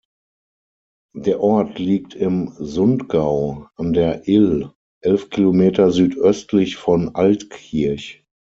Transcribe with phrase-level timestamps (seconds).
[1.15, 4.71] Der Ort liegt im Sundgau, an der Ill,
[5.03, 8.25] elf Kilometer südöstlich von Altkirch.